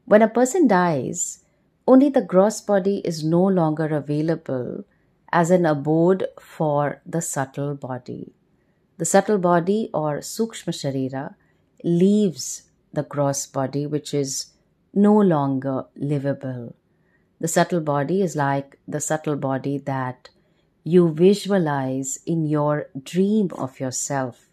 when 0.06 0.22
a 0.22 0.28
person 0.28 0.68
dies, 0.68 1.44
only 1.88 2.10
the 2.10 2.22
gross 2.22 2.62
body 2.62 3.02
is 3.04 3.24
no 3.24 3.44
longer 3.44 3.88
available 3.88 4.86
as 5.32 5.52
an 5.52 5.66
abode 5.66 6.28
for 6.40 7.02
the 7.06 7.22
subtle 7.22 7.76
body. 7.76 8.34
The 8.98 9.06
subtle 9.06 9.40
body 9.40 9.90
or 9.94 10.20
Sukshma 10.20 10.72
Sharira 10.72 11.36
leaves 11.84 12.64
the 12.94 13.04
gross 13.04 13.46
body, 13.48 13.86
which 13.86 14.14
is 14.14 14.54
no 14.94 15.18
longer 15.18 15.86
livable. 15.96 16.76
The 17.44 17.50
subtle 17.50 17.82
body 17.82 18.22
is 18.22 18.38
like 18.38 18.80
the 18.88 19.02
subtle 19.02 19.36
body 19.36 19.78
that 19.80 20.30
you 20.86 21.12
visualize 21.12 22.18
in 22.26 22.46
your 22.46 22.88
dream 23.04 23.50
of 23.58 23.82
yourself. 23.82 24.48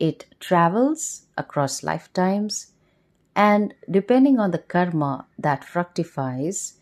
It 0.00 0.24
travels 0.40 1.26
across 1.38 1.84
lifetimes 1.84 2.72
and 3.36 3.74
depending 3.88 4.40
on 4.40 4.50
the 4.50 4.58
karma 4.58 5.28
that 5.38 5.64
fructifies 5.64 6.78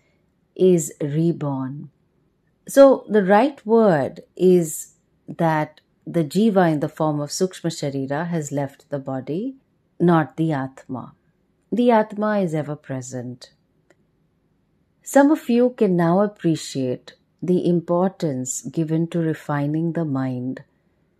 is 0.57 0.95
reborn. 1.03 1.91
So 2.67 3.05
the 3.07 3.23
right 3.23 3.61
word 3.67 4.23
is 4.35 4.95
that 5.29 5.83
the 6.07 6.25
jiva 6.25 6.73
in 6.73 6.81
the 6.81 6.89
form 6.89 7.21
of 7.21 7.29
sukshma 7.29 7.71
sharira 7.71 8.29
has 8.29 8.51
left 8.51 8.89
the 8.89 8.99
body, 8.99 9.57
not 10.01 10.39
the 10.39 10.53
atma. 10.53 11.13
The 11.71 11.91
atma 11.91 12.39
is 12.39 12.55
ever 12.55 12.77
present. 12.77 13.51
Some 15.11 15.31
of 15.31 15.49
you 15.49 15.71
can 15.71 15.97
now 15.97 16.21
appreciate 16.21 17.15
the 17.41 17.67
importance 17.67 18.61
given 18.61 19.07
to 19.07 19.21
refining 19.21 19.93
the 19.93 20.05
mind, 20.05 20.65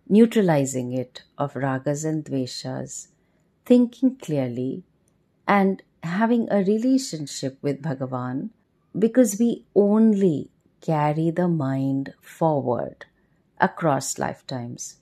neutralizing 0.07 0.93
it 0.93 1.23
of 1.39 1.55
ragas 1.55 2.05
and 2.05 2.23
dveshas, 2.23 3.07
thinking 3.65 4.15
clearly, 4.17 4.83
and 5.47 5.81
having 6.03 6.47
a 6.51 6.57
relationship 6.57 7.57
with 7.63 7.81
Bhagavan 7.81 8.51
because 8.93 9.39
we 9.39 9.65
only 9.73 10.51
carry 10.81 11.31
the 11.31 11.47
mind 11.47 12.13
forward 12.21 13.07
across 13.59 14.19
lifetimes. 14.19 14.97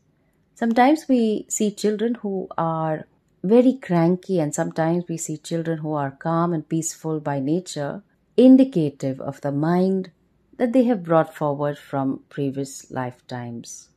Sometimes 0.55 1.09
we 1.09 1.45
see 1.49 1.71
children 1.71 2.15
who 2.21 2.47
are 2.57 3.05
very 3.43 3.73
cranky, 3.73 4.39
and 4.39 4.55
sometimes 4.55 5.03
we 5.09 5.17
see 5.17 5.35
children 5.35 5.79
who 5.79 5.91
are 5.91 6.11
calm 6.11 6.53
and 6.53 6.69
peaceful 6.69 7.19
by 7.19 7.41
nature, 7.41 8.01
indicative 8.37 9.19
of 9.19 9.41
the 9.41 9.51
mind 9.51 10.11
that 10.57 10.71
they 10.71 10.83
have 10.83 11.03
brought 11.03 11.35
forward 11.35 11.77
from 11.77 12.21
previous 12.29 12.89
lifetimes. 12.91 13.89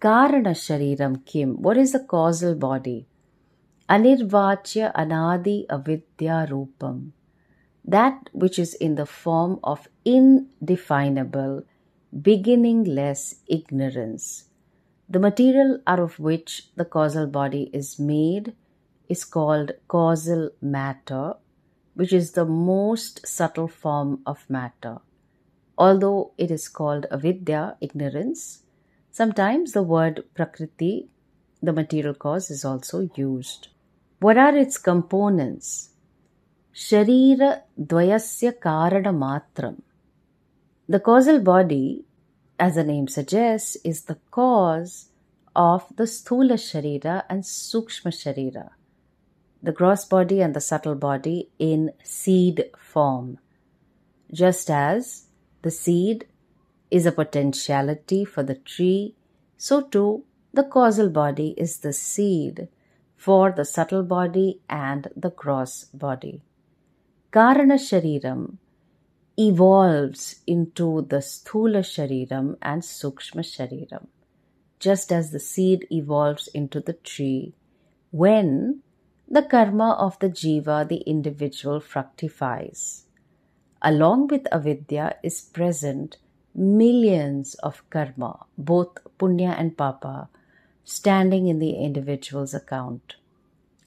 Karana 0.00 0.54
Shariram 0.64 1.24
Kim, 1.24 1.62
what 1.62 1.76
is 1.76 1.92
the 1.92 2.00
causal 2.00 2.54
body? 2.54 3.06
Anirvachya 3.88 4.92
Anadi 4.94 5.66
Avidya 5.68 6.46
Rupam. 6.50 7.12
That 7.84 8.30
which 8.32 8.58
is 8.58 8.74
in 8.74 8.94
the 8.94 9.06
form 9.06 9.60
of 9.62 9.88
indefinable, 10.04 11.64
beginningless 12.20 13.36
ignorance. 13.46 14.44
The 15.08 15.18
material 15.18 15.80
out 15.86 16.00
of 16.00 16.18
which 16.18 16.68
the 16.76 16.84
causal 16.84 17.26
body 17.26 17.70
is 17.72 17.98
made 17.98 18.54
is 19.08 19.24
called 19.24 19.72
causal 19.88 20.50
matter, 20.60 21.34
which 21.94 22.12
is 22.12 22.32
the 22.32 22.44
most 22.44 23.26
subtle 23.26 23.68
form 23.68 24.20
of 24.26 24.48
matter. 24.48 24.98
Although 25.76 26.32
it 26.38 26.50
is 26.50 26.68
called 26.68 27.06
avidya, 27.10 27.76
ignorance, 27.80 28.62
sometimes 29.10 29.72
the 29.72 29.82
word 29.82 30.24
prakriti, 30.34 31.08
the 31.62 31.72
material 31.72 32.14
cause, 32.14 32.50
is 32.50 32.64
also 32.64 33.08
used. 33.14 33.68
What 34.20 34.38
are 34.38 34.56
its 34.56 34.78
components? 34.78 35.90
Sharira 36.74 37.62
dvayasya 37.80 38.58
karana 38.58 39.12
matram. 39.12 39.82
The 40.88 41.00
causal 41.00 41.40
body, 41.40 42.04
as 42.58 42.74
the 42.76 42.84
name 42.84 43.08
suggests, 43.08 43.76
is 43.84 44.02
the 44.02 44.18
cause 44.30 45.08
of 45.54 45.84
the 45.96 46.04
sthula 46.04 46.54
sharira 46.54 47.24
and 47.28 47.42
sukshma 47.42 48.10
sharira, 48.10 48.70
the 49.62 49.72
gross 49.72 50.04
body 50.04 50.40
and 50.40 50.54
the 50.54 50.60
subtle 50.60 50.94
body 50.94 51.48
in 51.58 51.92
seed 52.02 52.64
form. 52.76 53.38
Just 54.32 54.70
as 54.70 55.26
the 55.62 55.70
seed 55.70 56.26
is 56.90 57.06
a 57.06 57.12
potentiality 57.12 58.24
for 58.24 58.42
the 58.42 58.56
tree, 58.56 59.14
so 59.56 59.80
too 59.80 60.24
the 60.52 60.64
causal 60.64 61.08
body 61.08 61.54
is 61.56 61.78
the 61.78 61.92
seed 61.92 62.68
for 63.16 63.52
the 63.52 63.64
subtle 63.64 64.02
body 64.02 64.60
and 64.68 65.08
the 65.16 65.30
gross 65.30 65.84
body. 65.94 66.42
Karana 67.32 67.78
Shariram 67.78 68.58
evolves 69.38 70.42
into 70.46 71.02
the 71.08 71.18
Sthula 71.18 71.82
Shariram 71.82 72.56
and 72.60 72.82
Sukshma 72.82 73.42
Shariram, 73.42 74.06
just 74.78 75.12
as 75.12 75.30
the 75.30 75.40
seed 75.40 75.86
evolves 75.90 76.48
into 76.48 76.80
the 76.80 76.92
tree 76.92 77.54
when 78.10 78.82
the 79.32 79.42
karma 79.42 79.92
of 79.92 80.18
the 80.18 80.28
jiva, 80.28 80.86
the 80.86 81.00
individual, 81.06 81.80
fructifies. 81.80 83.06
Along 83.80 84.26
with 84.26 84.46
avidya 84.52 85.16
is 85.22 85.40
present 85.40 86.18
millions 86.54 87.54
of 87.54 87.82
karma, 87.88 88.44
both 88.58 88.98
punya 89.18 89.58
and 89.58 89.74
papa, 89.74 90.28
standing 90.84 91.46
in 91.46 91.60
the 91.60 91.72
individual's 91.72 92.52
account. 92.52 93.14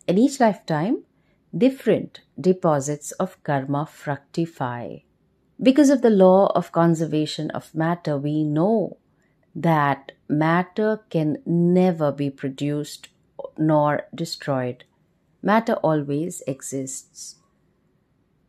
In 0.08 0.18
each 0.18 0.40
lifetime, 0.40 1.04
different 1.56 2.22
deposits 2.42 3.12
of 3.12 3.42
karma 3.44 3.86
fructify. 3.86 4.98
Because 5.62 5.92
of 5.92 6.02
the 6.02 6.10
law 6.10 6.52
of 6.56 6.72
conservation 6.72 7.52
of 7.52 7.76
matter, 7.76 8.18
we 8.18 8.44
know 8.44 8.98
that 9.54 10.12
matter 10.28 11.02
can 11.12 11.38
never 11.46 12.12
be 12.12 12.32
produced 12.32 13.10
nor 13.60 14.08
destroyed. 14.14 14.86
Matter 15.46 15.76
always 15.76 16.42
exists. 16.48 17.36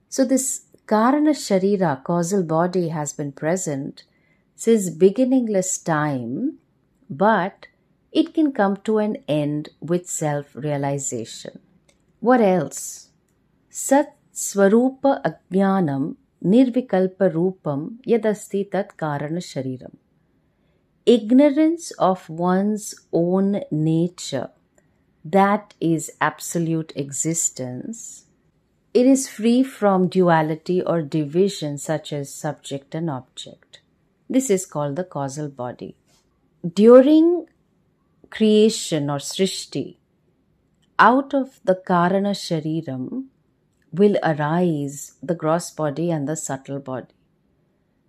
So, 0.09 0.25
this 0.25 0.63
Karana 0.87 1.35
Sharira, 1.45 2.03
causal 2.03 2.43
body, 2.43 2.89
has 2.89 3.13
been 3.13 3.33
present 3.33 4.05
since 4.55 4.89
beginningless 4.89 5.77
time, 5.77 6.59
but 7.11 7.67
it 8.13 8.33
can 8.33 8.51
come 8.53 8.79
to 8.89 8.97
an 8.97 9.19
end 9.29 9.69
with 9.81 10.09
self 10.09 10.57
realization. 10.57 11.59
What 12.21 12.41
else? 12.41 13.11
Sat 13.69 14.17
Swarupa 14.33 15.21
Ajnanam 15.23 16.17
Nirvikalpa 16.43 17.31
Rupam 17.35 17.99
Yadasti 18.07 18.71
Tat 18.71 18.97
Karana 18.97 19.43
Shariram. 19.51 19.97
Ignorance 21.05 21.91
of 21.99 22.29
one's 22.31 22.95
own 23.13 23.61
nature, 23.71 24.49
that 25.31 25.75
is 25.81 26.13
absolute 26.21 26.93
existence. 26.95 28.27
It 28.95 29.07
is 29.07 29.29
free 29.29 29.65
from 29.65 30.09
duality 30.09 30.81
or 30.83 31.03
division 31.03 31.79
such 31.79 32.13
as 32.13 32.33
subject 32.33 32.95
and 32.95 33.11
object. 33.11 33.81
This 34.31 34.51
is 34.51 34.67
called 34.67 34.95
the 34.95 35.05
causal 35.05 35.49
body. 35.49 35.97
During 36.75 37.47
creation 38.31 39.11
or 39.11 39.19
srishti, 39.19 39.97
out 40.99 41.35
of 41.35 41.61
the 41.65 41.75
karana 41.75 42.35
shariram 42.45 43.25
will 43.93 44.17
arise 44.23 45.15
the 45.23 45.35
gross 45.35 45.71
body 45.73 46.11
and 46.11 46.29
the 46.29 46.37
subtle 46.37 46.79
body. 46.79 47.15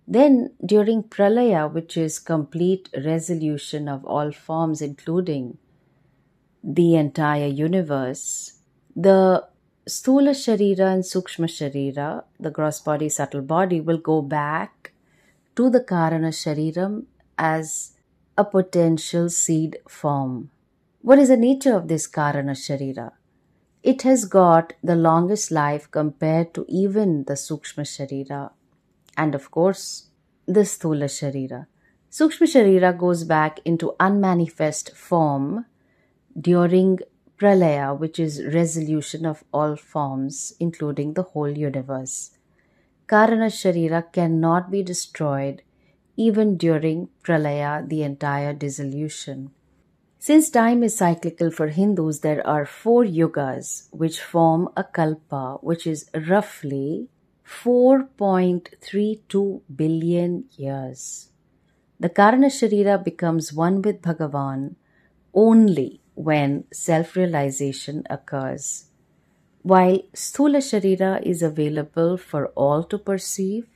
Then, 0.06 0.52
during 0.64 1.02
pralaya, 1.02 1.70
which 1.70 1.96
is 1.96 2.18
complete 2.18 2.88
resolution 3.04 3.88
of 3.88 4.04
all 4.04 4.30
forms, 4.32 4.80
including 4.80 5.58
the 6.62 6.96
entire 6.96 7.46
universe, 7.46 8.60
the 8.94 9.46
Sthula 9.88 10.30
Sharira 10.30 10.92
and 10.92 11.02
Sukshma 11.02 11.46
Sharira, 11.46 12.24
the 12.38 12.50
gross 12.50 12.80
body, 12.80 13.08
subtle 13.08 13.42
body, 13.42 13.80
will 13.80 13.98
go 13.98 14.20
back 14.20 14.92
to 15.56 15.70
the 15.70 15.80
Karana 15.80 16.30
Shariram 16.30 17.04
as 17.38 17.92
a 18.36 18.44
potential 18.44 19.30
seed 19.30 19.78
form. 19.88 20.50
What 21.00 21.18
is 21.18 21.28
the 21.28 21.36
nature 21.36 21.74
of 21.74 21.88
this 21.88 22.06
Karana 22.06 22.52
Sharira? 22.52 23.12
It 23.82 24.02
has 24.02 24.24
got 24.24 24.74
the 24.82 24.96
longest 24.96 25.50
life 25.50 25.90
compared 25.90 26.52
to 26.54 26.66
even 26.68 27.24
the 27.24 27.34
Sukshma 27.34 27.84
Sharira 27.84 28.50
and, 29.16 29.34
of 29.34 29.50
course, 29.50 30.08
the 30.46 30.60
Sthula 30.60 31.06
Sharira. 31.06 31.66
Sukshma 32.10 32.46
Sharira 32.46 32.96
goes 32.96 33.24
back 33.24 33.60
into 33.64 33.94
unmanifest 33.98 34.94
form 34.94 35.64
during 36.40 36.98
pralaya, 37.38 37.98
which 37.98 38.18
is 38.18 38.44
resolution 38.44 39.24
of 39.24 39.44
all 39.52 39.76
forms, 39.76 40.52
including 40.60 41.14
the 41.14 41.22
whole 41.22 41.50
universe. 41.50 42.32
Karana 43.06 43.48
Sharira 43.48 44.12
cannot 44.12 44.70
be 44.70 44.82
destroyed 44.82 45.62
even 46.16 46.56
during 46.56 47.08
pralaya, 47.22 47.88
the 47.88 48.02
entire 48.02 48.52
dissolution. 48.52 49.52
Since 50.18 50.50
time 50.50 50.82
is 50.82 50.96
cyclical 50.96 51.52
for 51.52 51.68
Hindus, 51.68 52.20
there 52.20 52.44
are 52.44 52.66
four 52.66 53.04
yugas 53.04 53.86
which 53.92 54.20
form 54.20 54.68
a 54.76 54.82
kalpa, 54.82 55.58
which 55.60 55.86
is 55.86 56.10
roughly 56.28 57.08
4.32 57.46 59.60
billion 59.74 60.44
years. 60.56 61.30
The 62.00 62.10
Karana 62.10 62.46
Sharira 62.46 63.02
becomes 63.02 63.52
one 63.52 63.80
with 63.80 64.02
Bhagavan 64.02 64.74
only 65.32 66.00
when 66.18 66.64
self 66.72 67.14
realization 67.14 68.02
occurs. 68.10 68.86
While 69.62 69.98
Sthula 70.14 70.60
Sharira 70.68 71.22
is 71.22 71.42
available 71.42 72.16
for 72.16 72.46
all 72.48 72.82
to 72.84 72.98
perceive, 72.98 73.66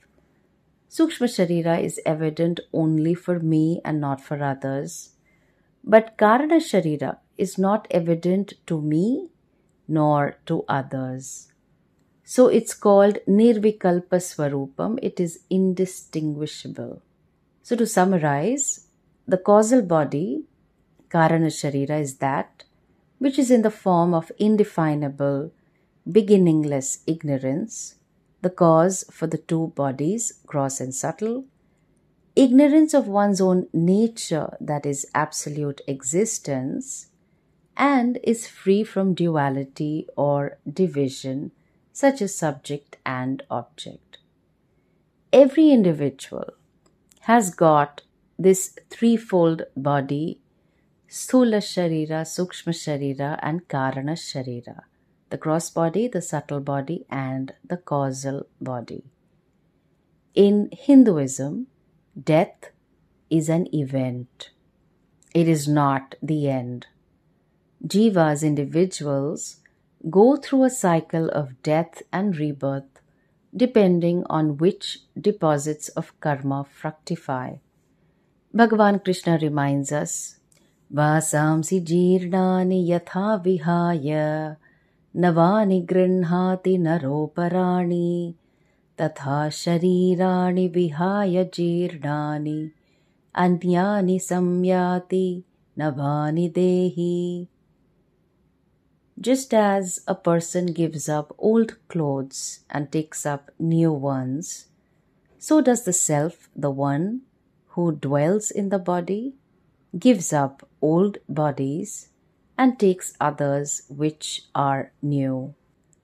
Sukshma 0.89 1.29
Sharira 1.35 1.81
is 1.81 2.01
evident 2.05 2.59
only 2.73 3.13
for 3.13 3.39
me 3.39 3.81
and 3.85 4.01
not 4.01 4.19
for 4.19 4.43
others. 4.43 5.11
But 5.83 6.17
Karana 6.17 6.59
Sharira 6.69 7.17
is 7.37 7.57
not 7.57 7.87
evident 7.89 8.53
to 8.67 8.81
me 8.81 9.29
nor 9.87 10.35
to 10.45 10.63
others. 10.67 11.47
So 12.25 12.47
it's 12.47 12.73
called 12.73 13.19
Nirvikalpa 13.27 14.19
Swarupam, 14.29 14.99
it 15.01 15.19
is 15.19 15.39
indistinguishable. 15.49 17.01
So 17.61 17.75
to 17.75 17.87
summarize, 17.87 18.87
the 19.27 19.37
causal 19.37 19.81
body, 19.81 20.43
Karana 21.13 21.51
Sharira, 21.59 22.01
is 22.01 22.17
that 22.17 22.63
which 23.19 23.37
is 23.37 23.51
in 23.51 23.61
the 23.61 23.71
form 23.71 24.13
of 24.13 24.31
indefinable, 24.37 25.51
beginningless 26.11 26.99
ignorance, 27.05 27.95
the 28.41 28.49
cause 28.49 29.05
for 29.11 29.27
the 29.27 29.37
two 29.37 29.67
bodies, 29.75 30.33
gross 30.45 30.81
and 30.81 30.93
subtle, 30.93 31.45
ignorance 32.35 32.93
of 32.93 33.07
one's 33.07 33.39
own 33.39 33.67
nature, 33.71 34.57
that 34.59 34.85
is, 34.85 35.05
absolute 35.13 35.81
existence, 35.87 37.07
and 37.77 38.19
is 38.23 38.47
free 38.47 38.83
from 38.83 39.13
duality 39.13 40.07
or 40.17 40.57
division, 40.69 41.51
such 41.93 42.21
as 42.21 42.35
subject 42.35 42.97
and 43.05 43.43
object. 43.49 44.17
Every 45.31 45.69
individual 45.69 46.53
has 47.21 47.53
got 47.53 48.01
this 48.37 48.77
threefold 48.89 49.63
body 49.77 50.39
Sthula 51.15 51.59
Sharira, 51.61 52.21
Sukshma 52.25 52.73
Sharira, 52.73 53.37
and 53.43 53.67
Karana 53.67 54.15
Sharira 54.27 54.81
the 55.29 55.37
gross 55.37 55.71
body, 55.71 56.07
the 56.07 56.21
subtle 56.21 56.59
body, 56.59 57.07
and 57.09 57.53
the 57.67 57.77
causal 57.77 58.45
body. 58.61 59.03
In 60.35 60.69
Hinduism, 60.71 61.65
Death 62.23 62.69
is 63.31 63.49
an 63.49 63.67
event. 63.73 64.51
It 65.33 65.47
is 65.47 65.67
not 65.67 66.13
the 66.21 66.47
end. 66.47 66.85
Jivas, 67.83 68.43
individuals, 68.43 69.57
go 70.09 70.35
through 70.35 70.65
a 70.65 70.69
cycle 70.69 71.29
of 71.29 71.63
death 71.63 72.03
and 72.11 72.37
rebirth 72.37 73.01
depending 73.55 74.23
on 74.29 74.57
which 74.57 74.99
deposits 75.19 75.89
of 75.89 76.19
karma 76.19 76.63
fructify. 76.63 77.55
Bhagavan 78.53 79.03
Krishna 79.03 79.39
reminds 79.41 79.91
us 79.91 80.37
Vasamsi 80.92 81.80
jirnani 81.84 82.88
yatha 82.88 83.42
vihaya 83.44 84.56
navani 85.14 85.86
grinhati 85.86 86.78
naroparani 86.78 88.34
तथा 89.00 89.48
शरीराणि 89.52 90.66
विहाय 90.74 91.44
जीर्णानि 91.54 92.60
अन्यानि 93.42 94.18
संयाति 94.18 95.26
navani 95.78 96.48
dehi. 96.54 97.46
Just 99.20 99.54
as 99.54 100.00
a 100.06 100.14
person 100.14 100.66
gives 100.66 101.08
up 101.08 101.34
old 101.38 101.76
clothes 101.88 102.60
and 102.70 102.90
takes 102.90 103.24
up 103.26 103.50
new 103.58 103.92
ones, 103.92 104.66
so 105.38 105.60
does 105.60 105.84
the 105.84 105.92
self, 105.92 106.48
the 106.56 106.70
one 106.70 107.22
who 107.70 107.92
dwells 107.92 108.50
in 108.50 108.68
the 108.68 108.78
body, 108.78 109.34
gives 109.97 110.33
up 110.33 110.67
old 110.81 111.17
bodies 111.29 112.09
and 112.57 112.79
takes 112.79 113.13
others 113.19 113.83
which 113.89 114.43
are 114.53 114.91
new. 115.01 115.53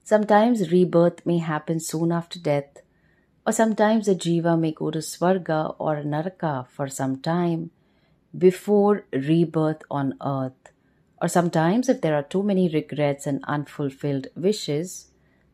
Sometimes 0.04 0.72
rebirth 0.72 1.26
may 1.26 1.38
happen 1.38 1.80
soon 1.80 2.12
after 2.12 2.40
death, 2.40 2.82
or 3.46 3.54
sometimes 3.54 4.08
a 4.08 4.16
jiva 4.16 4.60
may 4.60 4.72
go 4.72 4.92
to 4.92 5.00
Swarga 5.00 5.76
or 5.80 6.04
Naraka 6.04 6.68
for 6.70 6.88
some 6.88 7.18
time 7.20 7.72
before 8.38 9.06
rebirth 9.12 9.82
on 9.90 10.16
earth. 10.26 10.72
Or 11.22 11.28
sometimes, 11.28 11.90
if 11.90 12.02
there 12.02 12.16
are 12.16 12.24
too 12.24 12.44
many 12.44 12.70
regrets 12.70 13.28
and 13.28 13.44
unfulfilled 13.44 14.28
wishes, 14.36 15.12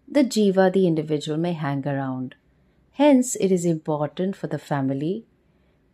the 0.07 0.23
jiva, 0.23 0.71
the 0.71 0.85
individual, 0.85 1.37
may 1.37 1.53
hang 1.53 1.87
around. 1.87 2.35
Hence, 2.91 3.35
it 3.35 3.51
is 3.51 3.65
important 3.65 4.35
for 4.35 4.47
the 4.47 4.59
family 4.59 5.25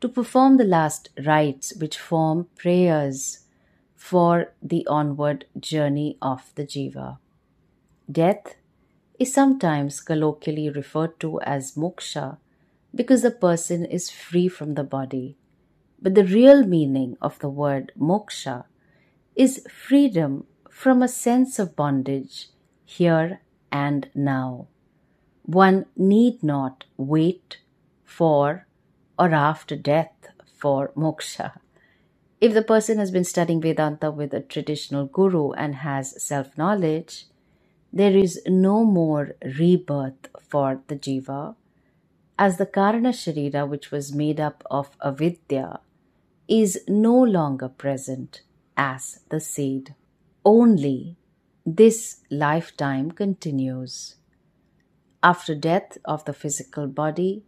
to 0.02 0.10
perform 0.10 0.58
the 0.58 0.64
last 0.66 1.10
rites 1.26 1.74
which 1.76 1.98
form 1.98 2.48
prayers 2.58 3.46
for 3.96 4.54
the 4.62 4.86
onward 4.88 5.46
journey 5.60 6.18
of 6.22 6.52
the 6.56 6.66
jiva. 6.66 7.20
Death 8.12 8.56
is 9.20 9.32
sometimes 9.32 10.02
colloquially 10.02 10.70
referred 10.70 11.20
to 11.20 11.40
as 11.42 11.76
moksha 11.76 12.38
because 12.94 13.22
the 13.22 13.32
person 13.32 13.86
is 13.86 14.10
free 14.10 14.48
from 14.48 14.74
the 14.74 14.84
body. 14.84 15.38
But 16.02 16.16
the 16.16 16.26
real 16.26 16.66
meaning 16.66 17.16
of 17.22 17.38
the 17.40 17.50
word 17.50 17.92
moksha 17.98 18.66
is 19.36 19.66
freedom 19.70 20.46
from 20.70 21.04
a 21.04 21.08
sense 21.08 21.60
of 21.60 21.76
bondage 21.76 22.50
here 22.84 23.42
and 23.72 24.10
now. 24.16 24.68
One 25.44 25.86
need 25.96 26.42
not 26.42 26.86
wait 26.98 27.60
for 28.04 28.66
or 29.22 29.34
after 29.34 29.78
death 29.78 30.14
for 30.58 30.92
moksha. 30.98 31.54
If 32.42 32.54
the 32.56 32.64
person 32.64 33.00
has 33.00 33.12
been 33.12 33.26
studying 33.26 33.62
Vedanta 33.62 34.12
with 34.12 34.34
a 34.34 34.42
traditional 34.42 35.06
guru 35.08 35.52
and 35.54 35.76
has 35.78 36.24
self 36.24 36.58
knowledge, 36.58 37.28
there 37.94 38.18
is 38.18 38.42
no 38.48 38.86
more 38.86 39.36
rebirth 39.60 40.30
for 40.50 40.82
the 40.88 40.98
jiva, 40.98 41.56
as 42.40 42.58
the 42.58 42.68
Karana 42.68 43.14
Sharira, 43.14 43.68
which 43.70 43.92
was 43.92 44.14
made 44.16 44.40
up 44.40 44.64
of 44.72 44.98
avidya, 45.04 45.82
is 46.50 46.82
no 46.88 47.16
longer 47.22 47.70
present 47.70 48.42
as 48.78 49.22
the 49.30 49.40
seed. 49.42 49.96
Only 50.46 51.18
this 51.66 52.22
lifetime 52.32 53.12
continues. 53.12 54.16
After 55.24 55.56
death 55.56 55.98
of 56.06 56.26
the 56.26 56.34
physical 56.34 56.88
body, 56.88 57.44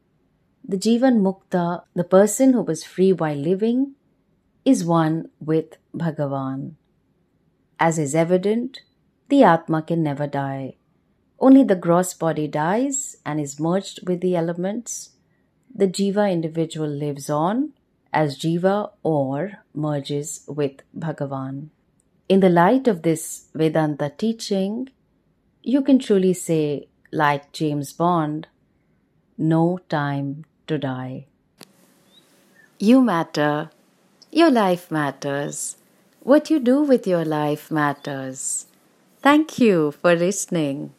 the 0.65 0.77
Jivan 0.77 1.19
Mukta, 1.19 1.83
the 1.93 2.05
person 2.05 2.53
who 2.53 2.61
was 2.61 2.83
free 2.83 3.11
while 3.11 3.35
living, 3.35 3.95
is 4.63 4.85
one 4.85 5.29
with 5.39 5.75
Bhagavan. 5.93 6.75
As 7.79 7.99
is 7.99 8.15
evident, 8.15 8.81
the 9.27 9.43
Atma 9.43 9.81
can 9.81 10.01
never 10.01 10.25
die. 10.25 10.75
Only 11.37 11.65
the 11.65 11.75
gross 11.75 12.13
body 12.13 12.47
dies 12.47 13.17
and 13.25 13.41
is 13.41 13.59
merged 13.59 14.07
with 14.07 14.21
the 14.21 14.37
elements. 14.37 15.11
The 15.75 15.87
Jiva 15.87 16.31
individual 16.31 16.87
lives 16.87 17.29
on 17.29 17.73
as 18.13 18.37
Jiva 18.37 18.91
or 19.03 19.63
merges 19.73 20.45
with 20.47 20.81
Bhagavan. 20.97 21.69
In 22.29 22.39
the 22.39 22.49
light 22.49 22.87
of 22.87 23.01
this 23.01 23.49
Vedanta 23.53 24.13
teaching, 24.17 24.89
you 25.61 25.81
can 25.81 25.99
truly 25.99 26.33
say, 26.33 26.87
like 27.11 27.51
James 27.51 27.91
Bond, 27.91 28.47
no 29.37 29.79
time 29.89 30.45
to 30.67 30.77
die. 30.77 31.25
You 32.79 33.01
matter. 33.01 33.69
Your 34.31 34.51
life 34.51 34.91
matters. 34.91 35.77
What 36.21 36.49
you 36.49 36.59
do 36.59 36.81
with 36.81 37.05
your 37.05 37.25
life 37.25 37.69
matters. 37.69 38.65
Thank 39.21 39.59
you 39.59 39.91
for 39.91 40.15
listening. 40.15 40.93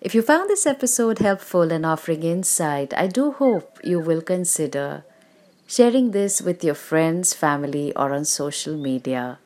If 0.00 0.14
you 0.14 0.22
found 0.22 0.50
this 0.50 0.66
episode 0.66 1.18
helpful 1.20 1.72
and 1.72 1.86
offering 1.86 2.22
insight, 2.22 2.92
I 2.94 3.06
do 3.06 3.32
hope 3.32 3.78
you 3.82 3.98
will 3.98 4.20
consider 4.20 5.04
sharing 5.66 6.10
this 6.10 6.42
with 6.42 6.62
your 6.62 6.74
friends, 6.74 7.32
family, 7.32 7.94
or 7.96 8.12
on 8.12 8.24
social 8.24 8.76
media. 8.76 9.38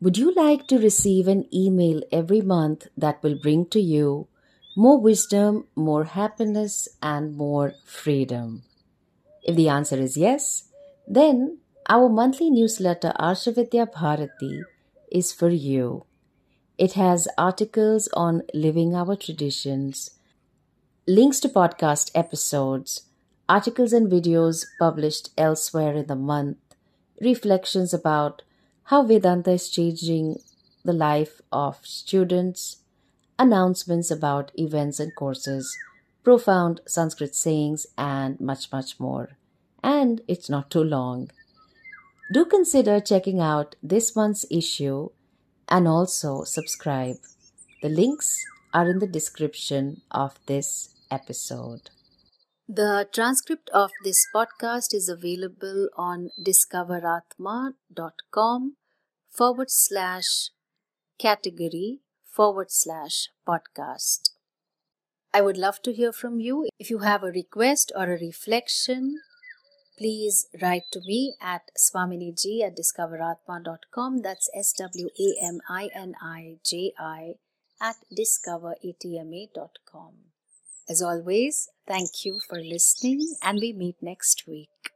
Would 0.00 0.18
you 0.18 0.34
like 0.34 0.66
to 0.68 0.78
receive 0.78 1.28
an 1.28 1.46
email 1.54 2.02
every 2.12 2.40
month 2.40 2.88
that 2.96 3.22
will 3.22 3.36
bring 3.36 3.66
to 3.66 3.80
you 3.80 4.26
more 4.78 5.00
wisdom, 5.00 5.66
more 5.74 6.04
happiness, 6.04 6.86
and 7.02 7.36
more 7.36 7.74
freedom? 7.84 8.62
If 9.42 9.56
the 9.56 9.68
answer 9.68 9.96
is 9.96 10.16
yes, 10.16 10.68
then 11.04 11.58
our 11.88 12.08
monthly 12.08 12.48
newsletter 12.48 13.12
Arshavidya 13.18 13.92
Bharati 13.92 14.62
is 15.10 15.32
for 15.32 15.48
you. 15.48 16.04
It 16.78 16.92
has 16.92 17.26
articles 17.36 18.08
on 18.12 18.42
living 18.54 18.94
our 18.94 19.16
traditions, 19.16 20.10
links 21.08 21.40
to 21.40 21.48
podcast 21.48 22.12
episodes, 22.14 23.02
articles 23.48 23.92
and 23.92 24.08
videos 24.08 24.64
published 24.78 25.30
elsewhere 25.36 25.94
in 25.94 26.06
the 26.06 26.14
month, 26.14 26.58
reflections 27.20 27.92
about 27.92 28.42
how 28.84 29.02
Vedanta 29.02 29.50
is 29.50 29.70
changing 29.70 30.36
the 30.84 30.92
life 30.92 31.40
of 31.50 31.78
students, 31.82 32.76
announcements 33.38 34.10
about 34.10 34.52
events 34.56 35.00
and 35.00 35.14
courses, 35.14 35.76
profound 36.24 36.80
Sanskrit 36.86 37.34
sayings, 37.34 37.86
and 37.96 38.38
much, 38.40 38.70
much 38.72 38.98
more. 38.98 39.30
And 39.82 40.20
it's 40.26 40.50
not 40.50 40.70
too 40.70 40.82
long. 40.82 41.30
Do 42.32 42.44
consider 42.44 43.00
checking 43.00 43.40
out 43.40 43.76
this 43.82 44.14
month's 44.14 44.44
issue 44.50 45.08
and 45.68 45.88
also 45.88 46.44
subscribe. 46.44 47.16
The 47.82 47.88
links 47.88 48.36
are 48.74 48.88
in 48.88 48.98
the 48.98 49.06
description 49.06 50.02
of 50.10 50.38
this 50.46 50.94
episode. 51.10 51.90
The 52.68 53.08
transcript 53.14 53.70
of 53.70 53.90
this 54.04 54.26
podcast 54.34 54.92
is 54.92 55.08
available 55.08 55.88
on 55.96 56.28
discoveratma.com 56.44 58.76
forward 59.30 59.70
slash 59.70 60.50
category 61.18 62.00
forward 62.30 62.70
slash 62.70 63.28
podcast. 63.46 64.30
I 65.32 65.40
would 65.42 65.56
love 65.56 65.82
to 65.82 65.92
hear 65.92 66.12
from 66.12 66.40
you. 66.40 66.68
If 66.78 66.90
you 66.90 66.98
have 66.98 67.22
a 67.22 67.30
request 67.32 67.92
or 67.94 68.04
a 68.04 68.18
reflection, 68.18 69.20
please 69.98 70.46
write 70.62 70.84
to 70.92 71.00
me 71.06 71.34
at 71.40 71.70
swaminiji 71.76 72.62
at 72.62 72.76
discoveratma.com. 72.76 74.22
That's 74.22 74.48
S 74.54 74.72
W 74.78 75.08
A 75.18 75.34
M 75.44 75.60
I 75.68 75.90
N 75.94 76.14
I 76.22 76.56
J 76.64 76.92
I 76.98 77.34
at 77.80 77.96
discoveratma.com. 78.16 80.12
As 80.88 81.02
always, 81.02 81.68
thank 81.86 82.24
you 82.24 82.40
for 82.48 82.58
listening, 82.58 83.36
and 83.42 83.60
we 83.60 83.72
meet 83.74 83.96
next 84.00 84.46
week. 84.46 84.92